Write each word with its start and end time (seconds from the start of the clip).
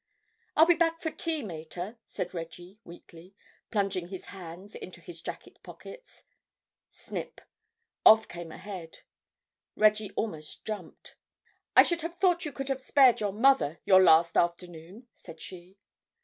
"I'll 0.55 0.65
be 0.65 0.73
back 0.73 0.99
for 0.99 1.11
tea, 1.11 1.43
mater," 1.43 1.99
said 2.07 2.33
Reggie 2.33 2.79
weakly, 2.83 3.35
plunging 3.69 4.07
his 4.07 4.25
hands 4.33 4.73
into 4.73 4.99
his 4.99 5.21
jacket 5.21 5.59
pockets. 5.61 6.23
Snip. 6.89 7.39
Off 8.03 8.27
came 8.27 8.51
a 8.51 8.57
head. 8.57 9.01
Reggie 9.75 10.09
almost 10.15 10.65
jumped. 10.65 11.13
"I 11.75 11.83
should 11.83 12.01
have 12.01 12.17
thought 12.17 12.45
you 12.45 12.51
could 12.51 12.69
have 12.69 12.81
spared 12.81 13.19
your 13.21 13.31
mother 13.31 13.79
your 13.85 14.01
last 14.01 14.35
afternoon," 14.35 15.07
said 15.13 15.39
she. 15.39 15.77